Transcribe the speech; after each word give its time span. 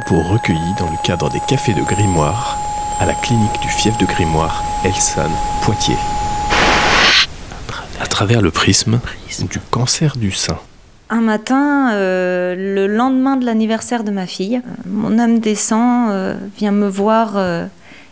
propos 0.00 0.22
recueillis 0.22 0.74
dans 0.76 0.90
le 0.90 0.96
cadre 1.04 1.30
des 1.30 1.38
cafés 1.46 1.72
de 1.72 1.82
Grimoire 1.82 2.58
à 2.98 3.06
la 3.06 3.14
clinique 3.14 3.60
du 3.62 3.68
fief 3.68 3.96
de 3.96 4.04
Grimoire, 4.04 4.64
Elson, 4.84 5.30
Poitiers. 5.62 5.94
À 8.00 8.06
travers 8.06 8.42
le 8.42 8.50
prisme 8.50 8.98
du 9.48 9.60
cancer 9.70 10.16
du 10.16 10.32
sein. 10.32 10.58
Un 11.10 11.20
matin, 11.20 11.92
euh, 11.92 12.56
le 12.56 12.88
lendemain 12.88 13.36
de 13.36 13.46
l'anniversaire 13.46 14.02
de 14.02 14.10
ma 14.10 14.26
fille, 14.26 14.56
euh, 14.56 14.82
mon 14.84 15.16
âme 15.20 15.38
descend, 15.38 16.10
euh, 16.10 16.34
vient 16.58 16.72
me 16.72 16.88
voir 16.88 17.36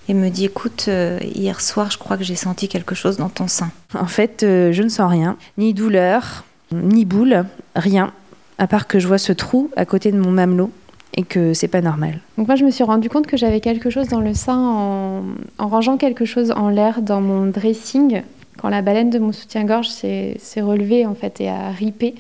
et 0.09 0.15
me 0.15 0.29
dit 0.29 0.45
écoute, 0.45 0.89
hier 1.35 1.61
soir, 1.61 1.91
je 1.91 1.99
crois 1.99 2.17
que 2.17 2.23
j'ai 2.23 2.37
senti 2.37 2.69
quelque 2.69 2.95
chose 2.95 3.17
dans 3.17 3.29
ton 3.29 3.49
sein. 3.49 3.73
En 3.99 4.07
fait, 4.07 4.43
je 4.43 4.83
ne 4.83 4.89
sens 4.89 5.11
rien, 5.11 5.37
ni 5.59 5.75
douleur, 5.75 6.45
ni 6.71 7.05
boule, 7.05 7.45
rien, 7.75 8.13
à 8.59 8.69
part 8.69 8.87
que 8.87 9.01
je 9.01 9.09
vois 9.09 9.19
ce 9.19 9.33
trou 9.33 9.69
à 9.77 9.85
côté 9.85 10.13
de 10.13 10.19
mon 10.19 10.31
mamelot 10.31 10.71
et 11.15 11.23
que 11.23 11.55
c'est 11.55 11.69
pas 11.69 11.81
normal. 11.81 12.21
Donc 12.39 12.47
moi 12.47 12.57
je 12.57 12.65
me 12.65 12.71
suis 12.71 12.85
rendu 12.85 13.09
compte 13.09 13.27
que 13.27 13.37
j'avais 13.37 13.61
quelque 13.61 13.91
chose 13.91 14.09
dans 14.09 14.21
le 14.21 14.35
sein 14.35 14.59
en, 14.59 15.23
en 15.59 15.69
rangeant 15.69 15.97
quelque 15.97 16.25
chose 16.25 16.53
en 16.53 16.69
l'air 16.69 17.03
dans 17.03 17.21
mon 17.21 17.47
dressing 17.47 18.23
quand 18.59 18.69
la 18.69 18.83
baleine 18.83 19.11
de 19.11 19.19
mon 19.19 19.33
soutien-gorge 19.33 19.89
s'est 19.89 20.39
relevée 20.57 21.05
en 21.05 21.15
fait 21.15 21.41
et 21.41 21.49
a 21.49 21.71
ripé. 21.71 22.15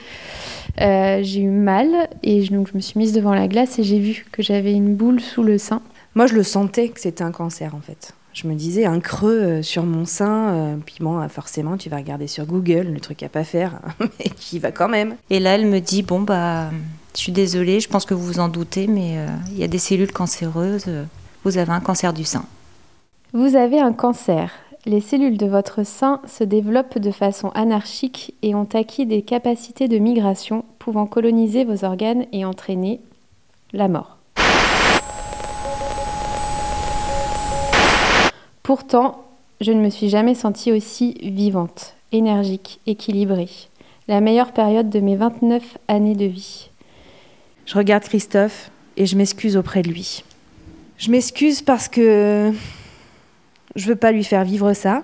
Euh, 0.80 1.20
j'ai 1.22 1.42
eu 1.42 1.50
mal 1.50 2.08
et 2.22 2.42
donc 2.48 2.68
je 2.68 2.74
me 2.74 2.80
suis 2.80 2.98
mise 2.98 3.12
devant 3.12 3.34
la 3.34 3.46
glace 3.46 3.78
et 3.78 3.84
j'ai 3.84 3.98
vu 3.98 4.24
que 4.32 4.42
j'avais 4.42 4.72
une 4.72 4.94
boule 4.94 5.20
sous 5.20 5.42
le 5.42 5.58
sein. 5.58 5.82
Moi 6.14 6.26
je 6.26 6.34
le 6.34 6.42
sentais 6.42 6.88
que 6.88 7.00
c'était 7.00 7.22
un 7.22 7.30
cancer 7.30 7.74
en 7.74 7.80
fait. 7.80 8.14
Je 8.32 8.48
me 8.48 8.54
disais 8.54 8.86
un 8.86 8.98
creux 8.98 9.40
euh, 9.40 9.62
sur 9.62 9.84
mon 9.84 10.06
sein, 10.06 10.54
euh, 10.54 10.76
puis 10.84 10.96
bon, 11.00 11.26
forcément 11.28 11.76
tu 11.76 11.90
vas 11.90 11.98
regarder 11.98 12.26
sur 12.26 12.46
Google, 12.46 12.88
le 12.92 13.00
truc 13.00 13.22
à 13.22 13.28
pas 13.28 13.44
faire, 13.44 13.80
mais 14.00 14.30
qui 14.30 14.58
va 14.58 14.72
quand 14.72 14.88
même. 14.88 15.16
Et 15.30 15.38
là 15.38 15.54
elle 15.54 15.66
me 15.66 15.80
dit 15.80 16.02
bon 16.02 16.20
bah 16.20 16.70
je 17.14 17.20
suis 17.20 17.32
désolée, 17.32 17.80
je 17.80 17.88
pense 17.88 18.04
que 18.04 18.14
vous 18.14 18.24
vous 18.24 18.40
en 18.40 18.48
doutez, 18.48 18.86
mais 18.86 19.18
euh, 19.18 19.26
il 19.50 19.58
y 19.58 19.64
a 19.64 19.68
des 19.68 19.78
cellules 19.78 20.12
cancéreuses. 20.12 20.90
Vous 21.44 21.58
avez 21.58 21.72
un 21.72 21.80
cancer 21.80 22.12
du 22.12 22.24
sein. 22.24 22.44
Vous 23.32 23.56
avez 23.56 23.80
un 23.80 23.92
cancer. 23.92 24.50
Les 24.84 25.00
cellules 25.00 25.38
de 25.38 25.46
votre 25.46 25.84
sein 25.84 26.20
se 26.26 26.42
développent 26.42 26.98
de 26.98 27.12
façon 27.12 27.50
anarchique 27.50 28.34
et 28.42 28.54
ont 28.54 28.68
acquis 28.72 29.06
des 29.06 29.22
capacités 29.22 29.88
de 29.88 29.98
migration 29.98 30.64
pouvant 30.78 31.06
coloniser 31.06 31.64
vos 31.64 31.84
organes 31.84 32.26
et 32.32 32.44
entraîner 32.44 33.00
la 33.72 33.88
mort. 33.88 34.16
Pourtant, 38.62 39.22
je 39.60 39.70
ne 39.70 39.80
me 39.80 39.90
suis 39.90 40.08
jamais 40.08 40.34
sentie 40.34 40.72
aussi 40.72 41.14
vivante, 41.22 41.94
énergique, 42.10 42.80
équilibrée. 42.86 43.50
La 44.08 44.20
meilleure 44.20 44.52
période 44.52 44.90
de 44.90 44.98
mes 44.98 45.14
29 45.14 45.78
années 45.86 46.16
de 46.16 46.24
vie. 46.24 46.71
Je 47.66 47.74
regarde 47.74 48.04
Christophe 48.04 48.70
et 48.96 49.06
je 49.06 49.16
m'excuse 49.16 49.56
auprès 49.56 49.82
de 49.82 49.88
lui. 49.88 50.24
Je 50.98 51.10
m'excuse 51.10 51.62
parce 51.62 51.88
que 51.88 52.52
je 53.76 53.86
veux 53.86 53.96
pas 53.96 54.12
lui 54.12 54.24
faire 54.24 54.44
vivre 54.44 54.72
ça. 54.72 55.02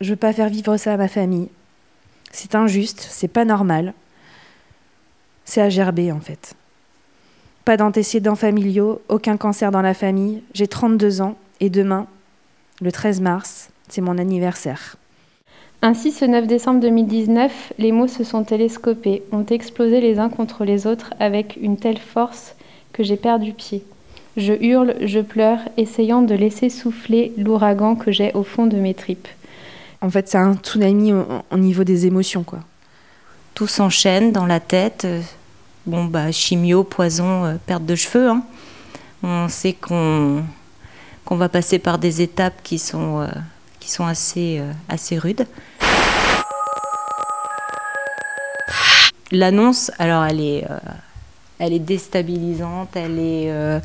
Je 0.00 0.10
veux 0.10 0.16
pas 0.16 0.32
faire 0.32 0.48
vivre 0.48 0.76
ça 0.76 0.94
à 0.94 0.96
ma 0.96 1.08
famille. 1.08 1.48
C'est 2.30 2.54
injuste, 2.54 3.06
c'est 3.10 3.28
pas 3.28 3.44
normal. 3.44 3.94
C'est 5.44 5.62
à 5.62 5.70
gerber 5.70 6.12
en 6.12 6.20
fait. 6.20 6.54
Pas 7.64 7.76
d'antécédents 7.76 8.36
familiaux, 8.36 9.02
aucun 9.08 9.36
cancer 9.36 9.70
dans 9.70 9.82
la 9.82 9.94
famille. 9.94 10.42
J'ai 10.54 10.68
32 10.68 11.20
ans 11.20 11.36
et 11.60 11.70
demain, 11.70 12.06
le 12.80 12.92
13 12.92 13.20
mars, 13.20 13.70
c'est 13.88 14.00
mon 14.00 14.18
anniversaire. 14.18 14.97
Ainsi, 15.80 16.10
ce 16.10 16.24
9 16.24 16.48
décembre 16.48 16.80
2019, 16.80 17.74
les 17.78 17.92
mots 17.92 18.08
se 18.08 18.24
sont 18.24 18.42
télescopés, 18.42 19.22
ont 19.30 19.46
explosé 19.46 20.00
les 20.00 20.18
uns 20.18 20.28
contre 20.28 20.64
les 20.64 20.88
autres 20.88 21.14
avec 21.20 21.56
une 21.60 21.76
telle 21.76 21.98
force 21.98 22.56
que 22.92 23.04
j'ai 23.04 23.16
perdu 23.16 23.52
pied. 23.52 23.84
Je 24.36 24.52
hurle, 24.54 24.96
je 25.02 25.20
pleure, 25.20 25.60
essayant 25.76 26.22
de 26.22 26.34
laisser 26.34 26.68
souffler 26.68 27.32
l'ouragan 27.36 27.94
que 27.94 28.10
j'ai 28.10 28.32
au 28.34 28.42
fond 28.42 28.66
de 28.66 28.76
mes 28.76 28.94
tripes. 28.94 29.28
En 30.00 30.10
fait, 30.10 30.28
c'est 30.28 30.38
un 30.38 30.56
tsunami 30.56 31.12
au, 31.12 31.56
niveau 31.56 31.84
des 31.84 32.06
émotions, 32.06 32.42
quoi. 32.42 32.60
Tout 33.54 33.68
s'enchaîne 33.68 34.32
dans 34.32 34.46
la 34.46 34.60
tête. 34.60 35.06
Bon, 35.86 36.04
bah, 36.06 36.32
chimio, 36.32 36.82
poison, 36.82 37.44
euh, 37.44 37.54
perte 37.66 37.86
de 37.86 37.94
cheveux. 37.94 38.28
Hein. 38.28 38.42
On 39.22 39.48
sait 39.48 39.72
qu'on 39.74 40.42
qu'on 41.24 41.36
va 41.36 41.48
passer 41.50 41.78
par 41.78 41.98
des 41.98 42.22
étapes 42.22 42.62
qui 42.62 42.78
sont... 42.78 43.20
Euh, 43.20 43.28
sont 43.90 44.06
assez, 44.06 44.58
euh, 44.60 44.72
assez 44.88 45.18
rudes. 45.18 45.46
L'annonce, 49.30 49.90
alors 49.98 50.24
elle 50.24 50.40
est, 50.40 50.64
euh, 50.70 50.78
elle 51.58 51.72
est 51.72 51.78
déstabilisante, 51.78 52.90
elle 52.94 53.18
est... 53.18 53.50
Euh, 53.50 53.80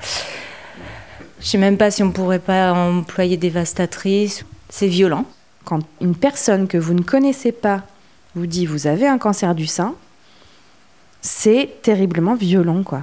je 1.41 1.47
sais 1.47 1.57
même 1.57 1.77
pas 1.77 1.91
si 1.91 2.01
on 2.03 2.11
pourrait 2.11 2.39
pas 2.39 2.71
employer 2.71 3.35
dévastatrice. 3.35 4.45
C'est 4.69 4.87
violent. 4.87 5.25
Quand 5.65 5.81
une 5.99 6.15
personne 6.15 6.67
que 6.67 6.77
vous 6.77 6.93
ne 6.93 7.01
connaissez 7.01 7.51
pas 7.51 7.83
vous 8.35 8.47
dit 8.47 8.65
vous 8.65 8.87
avez 8.87 9.07
un 9.07 9.17
cancer 9.17 9.53
du 9.53 9.67
sein, 9.67 9.95
c'est 11.21 11.81
terriblement 11.81 12.35
violent, 12.35 12.83
quoi. 12.83 13.01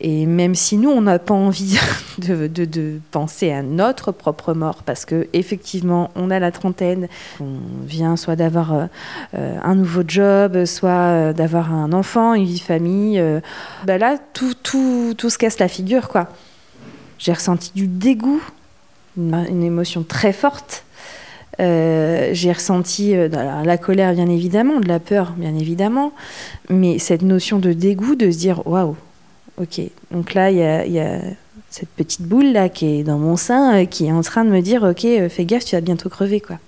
Et 0.00 0.26
même 0.26 0.54
si 0.54 0.76
nous, 0.76 0.90
on 0.90 1.00
n'a 1.00 1.18
pas 1.18 1.34
envie 1.34 1.76
de, 2.18 3.00
penser 3.10 3.50
à 3.50 3.62
notre 3.62 4.12
propre 4.12 4.54
mort, 4.54 4.82
parce 4.84 5.04
que 5.04 5.26
effectivement, 5.32 6.10
on 6.14 6.30
a 6.30 6.38
la 6.38 6.52
trentaine, 6.52 7.08
on 7.40 7.58
vient 7.84 8.16
soit 8.16 8.36
d'avoir 8.36 8.74
euh, 8.74 8.86
euh, 9.34 9.58
un 9.62 9.74
nouveau 9.74 10.02
job, 10.06 10.64
soit 10.66 10.90
euh, 10.90 11.32
d'avoir 11.32 11.72
un 11.72 11.92
enfant, 11.92 12.34
une 12.34 12.44
vie 12.44 12.60
famille, 12.60 13.22
bah 13.84 13.98
là, 13.98 14.18
tout, 14.32 14.54
tout, 14.62 15.14
tout, 15.16 15.30
se 15.30 15.38
casse 15.38 15.58
la 15.58 15.68
figure, 15.68 16.08
quoi. 16.08 16.28
J'ai 17.18 17.32
ressenti 17.32 17.72
du 17.74 17.88
dégoût, 17.88 18.42
une, 19.16 19.64
émotion 19.64 20.04
très 20.04 20.32
forte. 20.32 20.84
j'ai 21.58 22.52
ressenti 22.52 23.16
la 23.16 23.78
colère, 23.78 24.14
bien 24.14 24.28
évidemment, 24.28 24.78
de 24.78 24.86
la 24.86 25.00
peur, 25.00 25.32
bien 25.36 25.56
évidemment, 25.56 26.12
mais 26.68 27.00
cette 27.00 27.22
notion 27.22 27.58
de 27.58 27.72
dégoût, 27.72 28.14
de 28.14 28.30
se 28.30 28.38
dire 28.38 28.64
waouh, 28.64 28.94
Ok, 29.60 29.80
donc 30.12 30.34
là, 30.34 30.50
il 30.50 30.92
y 30.92 31.00
a, 31.00 31.20
cette 31.70 31.88
petite 31.90 32.22
boule 32.22 32.52
là 32.52 32.68
qui 32.68 32.86
est 32.86 33.02
dans 33.02 33.18
mon 33.18 33.36
sein, 33.36 33.82
euh, 33.82 33.84
qui 33.84 34.06
est 34.06 34.12
en 34.12 34.22
train 34.22 34.44
de 34.44 34.50
me 34.50 34.60
dire, 34.60 34.82
ok, 34.82 35.04
euh, 35.04 35.28
fais 35.28 35.44
gaffe, 35.44 35.64
tu 35.64 35.74
vas 35.74 35.80
bientôt 35.80 36.08
crever, 36.08 36.40
quoi. 36.40 36.58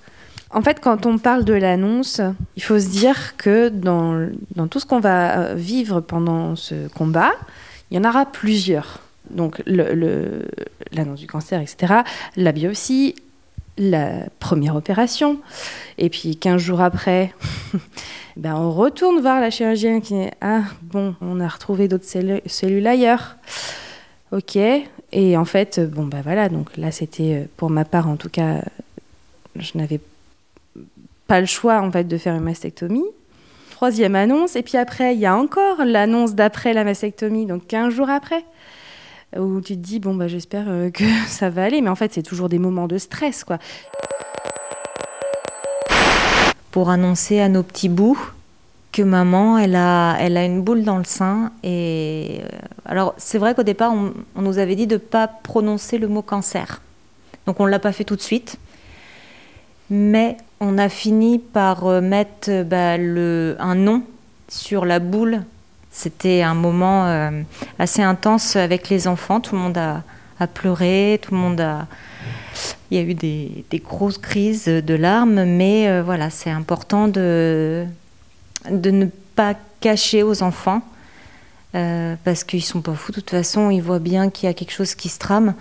En 0.53 0.63
fait, 0.63 0.81
quand 0.81 1.07
on 1.07 1.19
parle 1.19 1.45
de 1.45 1.53
l'annonce, 1.53 2.21
il 2.57 2.63
faut 2.63 2.79
se 2.81 2.89
dire 2.89 3.37
que 3.37 3.69
dans, 3.69 4.29
tout 4.69 4.81
ce 4.81 4.87
qu'on 4.87 4.99
va 4.99 5.39
euh, 5.39 5.55
vivre 5.55 6.01
pendant 6.01 6.57
ce 6.57 6.89
combat, 6.89 7.31
il 7.91 7.97
y 7.97 8.01
en 8.01 8.09
aura 8.09 8.27
plusieurs. 8.27 8.99
Donc 9.31 9.63
l'annonce 9.67 11.21
du 11.21 11.29
cancer, 11.29 11.61
etc., 11.61 12.01
la 12.37 12.51
biopsie, 12.51 13.15
la 13.81 14.27
première 14.39 14.77
opération, 14.77 15.39
et 15.99 16.11
puis 16.11 16.37
15 16.37 16.61
jours 16.61 16.81
après, 16.81 17.35
ben 18.37 18.55
on 18.55 18.71
retourne 18.71 19.21
voir 19.21 19.41
la 19.41 19.51
chirurgienne 19.51 20.03
qui 20.03 20.15
est 20.15 20.33
Ah, 20.41 20.63
bon, 20.83 21.15
on 21.21 21.41
a 21.41 21.49
retrouvé 21.49 21.89
d'autres 21.89 22.07
cellules 22.47 22.87
ailleurs. 22.87 23.37
Ok. 24.33 24.57
Et 25.13 25.37
en 25.37 25.45
fait, 25.45 25.81
bon, 25.81 26.05
ben 26.05 26.21
voilà, 26.23 26.49
donc 26.49 26.77
là, 26.77 26.93
c'était 26.93 27.35
euh, 27.35 27.45
pour 27.57 27.71
ma 27.71 27.85
part, 27.85 28.09
en 28.09 28.17
tout 28.17 28.29
cas, 28.29 28.63
je 29.57 29.73
n'avais 29.75 30.01
pas 31.27 31.41
le 31.41 31.47
choix, 31.47 31.81
en 31.81 31.91
fait, 31.91 32.05
de 32.05 32.17
faire 32.17 32.35
une 32.35 32.43
mastectomie. 32.45 33.05
Troisième 33.73 34.15
annonce. 34.15 34.55
Et 34.55 34.63
puis 34.63 34.77
après, 34.77 35.15
il 35.15 35.21
y 35.21 35.27
a 35.27 35.35
encore 35.35 35.85
l'annonce 35.85 36.35
d'après 36.35 36.75
la 36.75 36.85
mastectomie, 36.85 37.47
donc 37.47 37.67
15 37.67 37.93
jours 37.93 38.11
après 38.11 38.45
où 39.37 39.61
tu 39.61 39.75
te 39.75 39.81
dis 39.81 40.01
bon 40.01 40.15
bah 40.15 40.29
j'espère 40.29 40.67
euh, 40.69 40.91
que 40.91 41.05
ça 41.27 41.51
va 41.51 41.65
aller 41.65 41.81
mais 41.81 41.91
en 41.91 41.95
fait 41.95 42.13
c'est 42.13 42.23
toujours 42.23 42.49
des 42.49 42.59
moments 42.59 42.89
de 42.89 42.99
stress 42.99 43.45
quoi 43.45 43.59
pour 46.71 46.91
annoncer 46.91 47.41
à 47.41 47.49
nos 47.49 47.63
petits 47.63 47.89
bouts 47.89 48.19
que 48.93 49.03
maman, 49.03 49.59
elle 49.59 49.77
a, 49.77 50.17
elle 50.19 50.37
a 50.37 50.45
une 50.45 50.63
boule 50.63 50.83
dans 50.83 50.99
le 50.99 51.05
sein. 51.05 51.53
Et 51.63 52.41
euh, 52.43 52.59
alors, 52.85 53.15
c'est 53.19 53.39
vrai 53.39 53.55
qu'au 53.55 53.63
départ, 53.63 53.93
on, 53.93 54.43
nous 54.43 54.59
avait 54.59 54.77
dit 54.77 54.87
de 54.87 54.95
ne 54.95 54.99
pas 54.99 55.29
prononcer 55.29 55.99
le 55.99 56.09
mot 56.09 56.23
cancer. 56.23 56.81
Donc, 57.47 57.61
on 57.61 57.67
ne 57.67 57.71
l'a 57.71 57.79
pas 57.79 57.93
fait 57.93 58.05
tout 58.05 58.17
de 58.17 58.21
suite. 58.21 58.57
Mais 59.91 60.37
on 60.61 60.79
a 60.79 60.89
fini 60.89 61.39
par 61.39 61.87
euh, 61.87 62.01
mettre 62.01 62.63
bah, 62.65 62.97
le, 62.97 63.57
un 63.59 63.75
nom 63.75 64.03
sur 64.49 64.85
la 64.85 64.99
boule. 64.99 65.43
C'était 65.91 66.43
un 66.43 66.55
moment 66.55 67.31
assez 67.79 68.03
intense 68.03 68.57
avec 68.57 68.89
les 68.89 69.09
enfants. 69.09 69.41
Tout 69.41 69.57
le 69.57 69.61
monde 69.61 69.79
a, 69.79 70.03
pleuré, 70.47 71.19
tout 71.21 71.35
le 71.35 71.41
monde 71.41 71.61
a, 71.61 71.87
il 72.91 72.99
y 72.99 73.01
a 73.01 73.05
eu 73.05 73.15
des, 73.15 73.65
grosses 73.85 74.19
crises 74.19 74.67
de 74.67 74.95
larmes, 74.95 75.45
mais 75.45 75.89
euh, 75.89 76.03
voilà, 76.03 76.31
c'est 76.31 76.51
important 76.51 77.09
de, 77.09 77.87
de 78.71 78.91
ne 78.91 79.07
pas 79.37 79.55
cacher 79.81 80.23
aux 80.23 80.43
enfants, 80.43 80.83
euh, 81.75 82.17
parce 82.25 82.45
qu'ils 82.45 82.65
sont 82.65 82.83
pas 82.83 82.95
fous. 82.95 83.13
De 83.13 83.21
toute 83.21 83.31
façon, 83.31 83.71
ils 83.71 83.83
voient 83.83 84.01
bien 84.01 84.31
qu'il 84.31 84.49
y 84.49 84.51
a 84.51 84.55
quelque 84.55 84.73
chose 84.73 84.95
qui 84.95 85.09
se 85.09 85.19
trame. 85.19 85.55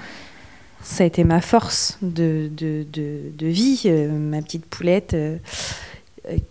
Ça 0.81 1.03
a 1.03 1.07
été 1.07 1.23
ma 1.23 1.41
force 1.41 1.97
de, 2.01 2.49
de, 2.51 2.85
de, 2.91 3.47
vie, 3.47 3.81
euh, 3.85 4.09
ma 4.11 4.41
petite 4.41 4.65
poulette 4.65 5.15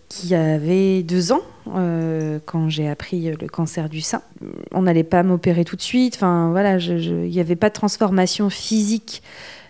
qui 0.07 0.35
avait 0.35 1.03
deux 1.03 1.31
ans 1.31 1.41
quand 2.45 2.69
j'ai 2.69 2.89
appris 2.89 3.31
le 3.31 3.47
cancer 3.47 3.89
du 3.89 4.01
sein. 4.01 4.21
on 4.71 4.81
n'allait 4.81 5.03
pas 5.03 5.21
m'opérer 5.23 5.63
tout 5.63 5.75
de 5.75 5.81
suite. 5.81 6.15
Enfin, 6.15 6.49
voilà, 6.49 6.77
il 6.77 7.29
n'y 7.29 7.39
avait 7.39 7.55
pas 7.55 7.69
de 7.69 7.73
transformation 7.73 8.49
physique. 8.49 9.21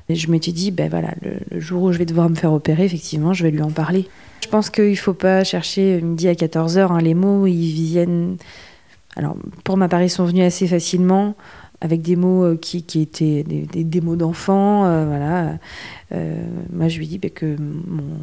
Et 0.10 0.16
je 0.16 0.30
m'étais 0.32 0.52
dit, 0.52 0.72
ben 0.72 0.90
voilà, 0.90 1.14
le, 1.22 1.60
jour 1.60 1.84
où 1.84 1.92
je 1.92 2.00
vais 2.00 2.06
devoir 2.06 2.30
me 2.30 2.36
faire 2.36 2.52
opérer, 2.52 2.84
effectivement, 2.84 3.34
je 3.34 3.44
vais 3.44 3.52
lui 3.52 3.62
en 3.62 3.70
parler. 3.70 4.08
Je 4.44 4.48
pense 4.48 4.72
qu'il 4.72 4.90
ne 4.90 4.96
faut 4.96 5.14
pas 5.14 5.44
chercher 5.44 6.02
midi 6.02 6.28
à 6.28 6.34
14h. 6.34 6.92
Hein, 6.92 7.00
les 7.00 7.14
mots, 7.14 7.46
ils 7.46 7.72
viennent. 7.72 8.38
Alors, 9.16 9.38
pour 9.64 9.78
ma 9.78 9.88
part, 9.88 10.02
ils 10.02 10.10
sont 10.10 10.26
venus 10.26 10.44
assez 10.44 10.68
facilement 10.68 11.36
avec 11.82 12.02
des 12.02 12.16
mots 12.16 12.44
euh, 12.44 12.58
qui, 12.58 12.78
étaient 12.78 13.44
des, 13.44 14.02
mots 14.02 14.16
d'enfant. 14.16 14.86
Euh, 14.86 15.06
voilà. 15.06 15.58
Euh, 16.14 16.44
moi, 16.72 16.88
je 16.88 17.00
lui 17.00 17.08
dis 17.08 17.18
bah, 17.18 17.30
que 17.30 17.56
mon, 17.58 18.20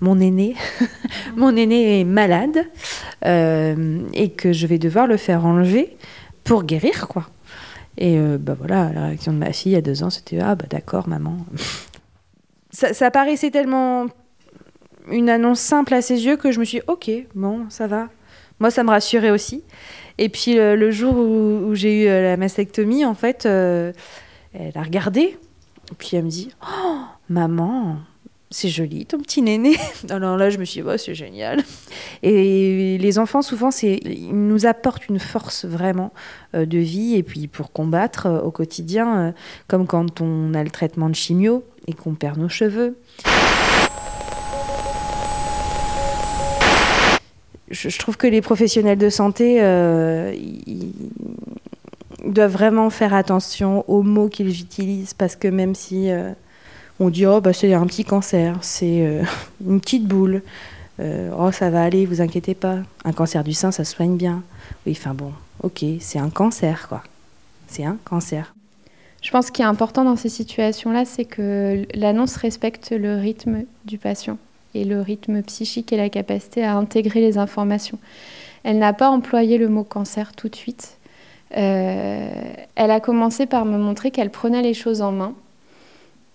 mon 0.00 0.20
aîné, 0.20 0.56
mon 1.36 1.54
aîné 1.56 2.00
est 2.00 2.04
malade 2.04 2.66
et 3.22 4.30
que 4.30 4.52
je 4.52 4.66
vais 4.66 4.78
devoir 4.78 5.06
le 5.06 5.16
faire 5.16 5.44
enlever 5.44 5.96
pour 6.44 6.64
guérir, 6.64 7.08
quoi. 7.08 7.28
Et 7.96 8.18
bah 8.40 8.56
voilà, 8.58 8.90
la 8.92 9.06
réaction 9.06 9.32
de 9.32 9.38
ma 9.38 9.52
fille 9.52 9.76
à 9.76 9.80
deux 9.80 10.02
ans, 10.02 10.10
c'était 10.10 10.40
ah 10.40 10.56
bah 10.56 10.64
d'accord, 10.68 11.08
maman. 11.08 11.36
ça, 12.70 12.92
ça 12.92 13.12
paraissait 13.12 13.52
tellement 13.52 14.06
une 15.10 15.30
annonce 15.30 15.60
simple 15.60 15.94
à 15.94 16.02
ses 16.02 16.26
yeux 16.26 16.36
que 16.36 16.50
je 16.50 16.58
me 16.58 16.64
suis 16.64 16.78
dit, 16.78 16.84
ok, 16.88 17.10
bon, 17.34 17.66
ça 17.68 17.86
va. 17.86 18.08
Moi, 18.58 18.70
ça 18.70 18.82
me 18.82 18.90
rassurait 18.90 19.30
aussi. 19.30 19.62
Et 20.18 20.28
puis 20.28 20.54
le, 20.54 20.90
jour 20.90 21.16
où, 21.16 21.74
j'ai 21.74 22.04
eu 22.04 22.08
euh, 22.08 22.22
la 22.22 22.36
mastectomie, 22.36 23.04
en 23.04 23.14
fait, 23.14 23.46
euh, 23.46 23.92
elle 24.52 24.76
a 24.76 24.82
regardé. 24.82 25.36
Et 25.90 25.94
puis 25.98 26.10
elle 26.14 26.24
me 26.24 26.30
dit 26.30 26.50
Oh, 26.62 27.00
maman, 27.28 27.96
c'est 28.50 28.68
joli 28.68 29.06
ton 29.06 29.18
petit 29.18 29.42
néné. 29.42 29.76
Alors 30.10 30.36
là, 30.36 30.50
je 30.50 30.58
me 30.58 30.64
suis 30.64 30.82
dit, 30.82 30.88
oh, 30.88 30.96
c'est 30.96 31.14
génial. 31.14 31.62
Et 32.22 32.96
les 32.98 33.18
enfants, 33.18 33.42
souvent, 33.42 33.70
ils 33.82 34.30
nous 34.32 34.66
apportent 34.66 35.08
une 35.08 35.18
force 35.18 35.64
vraiment 35.64 36.12
euh, 36.54 36.64
de 36.64 36.78
vie 36.78 37.16
et 37.16 37.22
puis 37.22 37.48
pour 37.48 37.72
combattre 37.72 38.28
au 38.44 38.50
quotidien, 38.50 39.34
comme 39.66 39.86
quand 39.86 40.20
on 40.20 40.54
a 40.54 40.62
le 40.62 40.70
traitement 40.70 41.08
de 41.08 41.16
chimio 41.16 41.64
et 41.86 41.92
qu'on 41.92 42.14
perd 42.14 42.38
nos 42.38 42.48
cheveux. 42.48 42.96
Je, 47.74 47.98
trouve 47.98 48.16
que 48.16 48.26
les 48.26 48.40
professionnels 48.40 48.98
de 48.98 49.10
santé 49.10 49.58
euh, 49.60 50.34
doivent 52.24 52.52
vraiment 52.52 52.88
faire 52.90 53.12
attention 53.12 53.84
aux 53.88 54.02
mots 54.02 54.28
qu'ils 54.28 54.60
utilisent 54.60 55.14
parce 55.14 55.36
que 55.36 55.48
même 55.48 55.74
si 55.74 56.10
euh, 56.10 56.32
on 57.00 57.10
dit 57.10 57.26
oh 57.26 57.40
bah 57.40 57.52
c'est 57.52 57.74
un 57.74 57.86
petit 57.86 58.04
cancer, 58.04 58.56
c'est 58.62 59.04
euh, 59.06 59.22
une 59.66 59.80
petite 59.80 60.06
boule, 60.06 60.42
oh 61.00 61.50
ça 61.50 61.70
va 61.70 61.82
aller, 61.82 62.06
vous 62.06 62.20
inquiétez 62.20 62.54
pas, 62.54 62.78
un 63.04 63.12
cancer 63.12 63.42
du 63.42 63.52
sein 63.52 63.72
ça 63.72 63.84
se 63.84 63.94
soigne 63.94 64.16
bien. 64.16 64.42
Oui, 64.86 64.96
enfin 64.96 65.12
bon, 65.12 65.32
ok, 65.62 65.84
c'est 66.00 66.18
un 66.18 66.30
cancer 66.30 66.88
quoi, 66.88 67.02
c'est 67.66 67.84
un 67.84 67.98
cancer. 68.04 68.54
Je 69.22 69.30
pense 69.30 69.50
qu'il 69.50 69.64
est 69.64 69.68
important 69.68 70.04
dans 70.04 70.16
ces 70.16 70.28
situations-là, 70.28 71.06
c'est 71.06 71.24
que 71.24 71.86
l'annonce 71.94 72.36
respecte 72.36 72.90
le 72.90 73.16
rythme 73.16 73.64
du 73.86 73.96
patient 73.96 74.36
et 74.74 74.84
le 74.84 75.00
rythme 75.00 75.42
psychique 75.42 75.92
et 75.92 75.96
la 75.96 76.08
capacité 76.08 76.64
à 76.64 76.76
intégrer 76.76 77.20
les 77.20 77.38
informations. 77.38 77.98
Elle 78.64 78.78
n'a 78.78 78.92
pas 78.92 79.10
employé 79.10 79.58
le 79.58 79.68
mot 79.68 79.84
cancer 79.84 80.32
tout 80.34 80.48
de 80.48 80.56
suite. 80.56 80.98
Euh, 81.56 82.28
elle 82.74 82.90
a 82.90 83.00
commencé 83.00 83.46
par 83.46 83.64
me 83.64 83.78
montrer 83.78 84.10
qu'elle 84.10 84.30
prenait 84.30 84.62
les 84.62 84.74
choses 84.74 85.02
en 85.02 85.12
main, 85.12 85.34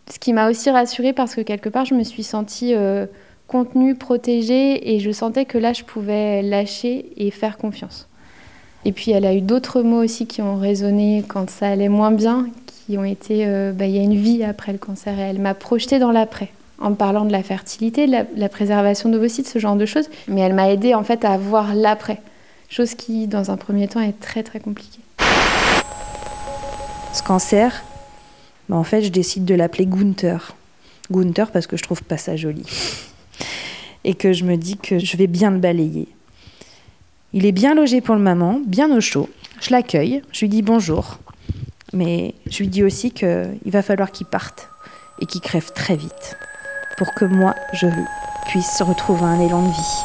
ce 0.09 0.17
qui 0.17 0.31
m'a 0.31 0.49
aussi 0.49 0.69
rassurée 0.69 1.13
parce 1.13 1.35
que 1.35 1.41
quelque 1.41 1.69
part 1.69 1.85
je 1.85 1.93
me 1.93 2.03
suis 2.03 2.23
sentie 2.23 2.73
euh, 2.73 3.05
contenue, 3.47 3.95
protégée 3.95 4.93
et 4.93 4.99
je 4.99 5.11
sentais 5.11 5.45
que 5.45 5.57
là 5.57 5.73
je 5.73 5.83
pouvais 5.83 6.41
lâcher 6.41 7.11
et 7.17 7.31
faire 7.31 7.57
confiance. 7.57 8.07
Et 8.85 8.93
puis 8.93 9.11
elle 9.11 9.25
a 9.25 9.33
eu 9.33 9.41
d'autres 9.41 9.81
mots 9.81 10.01
aussi 10.01 10.25
qui 10.25 10.41
ont 10.41 10.55
résonné 10.55 11.25
quand 11.27 11.49
ça 11.49 11.67
allait 11.67 11.89
moins 11.89 12.11
bien, 12.11 12.47
qui 12.67 12.97
ont 12.97 13.03
été 13.03 13.45
euh, 13.45 13.73
bah, 13.73 13.87
il 13.87 13.95
y 13.95 13.99
a 13.99 14.03
une 14.03 14.15
vie 14.15 14.43
après 14.43 14.71
le 14.71 14.77
cancer 14.77 15.19
et 15.19 15.23
elle 15.23 15.39
m'a 15.39 15.53
projetée 15.53 15.99
dans 15.99 16.11
l'après 16.11 16.49
en 16.79 16.93
parlant 16.93 17.25
de 17.25 17.31
la 17.31 17.43
fertilité, 17.43 18.07
de 18.07 18.25
la, 18.35 18.49
préservation 18.49 19.09
d'ovocytes, 19.09 19.47
ce 19.47 19.59
genre 19.59 19.75
de 19.75 19.85
choses. 19.85 20.09
Mais 20.27 20.41
elle 20.41 20.53
m'a 20.53 20.71
aidé 20.71 20.93
en 20.93 21.03
fait 21.03 21.25
à 21.25 21.37
voir 21.37 21.75
l'après, 21.75 22.21
chose 22.69 22.95
qui 22.95 23.27
dans 23.27 23.51
un 23.51 23.57
premier 23.57 23.87
temps 23.87 24.01
est 24.01 24.19
très 24.19 24.43
très 24.43 24.59
compliquée. 24.59 25.01
Ce 27.13 27.23
cancer, 27.23 27.83
bah, 28.69 28.75
en 28.75 28.83
fait 28.83 29.01
je 29.01 29.09
décide 29.09 29.45
de 29.45 29.55
l'appeler 29.55 29.85
Gunther. 29.85 30.55
Gunther 31.11 31.51
parce 31.51 31.67
que 31.67 31.75
je 31.75 31.83
trouve 31.83 32.03
pas 32.03 32.17
ça 32.17 32.35
joli. 32.35 32.63
Et 34.03 34.13
que 34.13 34.31
je 34.31 34.45
me 34.45 34.55
dis 34.55 34.77
que 34.77 34.99
je 34.99 35.17
vais 35.17 35.27
bien 35.27 35.51
le 35.51 35.57
balayer. 35.57 36.07
Il 37.33 37.45
est 37.45 37.51
bien 37.51 37.75
logé 37.75 38.01
pour 38.01 38.15
le 38.15 38.21
moment, 38.21 38.61
bien 38.65 38.95
au 38.95 39.01
chaud. 39.01 39.29
Je 39.59 39.71
l'accueille, 39.71 40.21
je 40.31 40.41
lui 40.41 40.49
dis 40.49 40.61
bonjour. 40.61 41.19
Mais 41.91 42.35
je 42.49 42.59
lui 42.59 42.67
dis 42.67 42.83
aussi 42.83 43.11
qu'il 43.11 43.59
va 43.65 43.81
falloir 43.81 44.11
qu'il 44.11 44.27
parte 44.27 44.69
et 45.19 45.25
qu'il 45.25 45.41
crève 45.41 45.71
très 45.73 45.95
vite 45.95 46.37
pour 46.99 47.11
que 47.13 47.23
moi, 47.23 47.55
je 47.71 47.87
puisse 48.49 48.81
retrouver 48.81 49.23
un 49.23 49.39
élan 49.39 49.63
de 49.63 49.71
vie. 49.71 50.03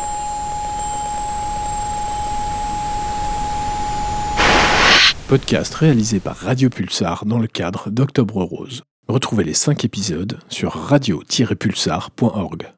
Podcast 5.26 5.74
réalisé 5.74 6.20
par 6.20 6.36
Radio 6.36 6.70
Pulsar 6.70 7.26
dans 7.26 7.40
le 7.40 7.48
cadre 7.48 7.90
d'Octobre 7.90 8.44
Rose. 8.44 8.84
Retrouvez 9.08 9.42
les 9.42 9.54
5 9.54 9.84
épisodes 9.84 10.38
sur 10.48 10.72
radio-pulsar.org. 10.72 12.72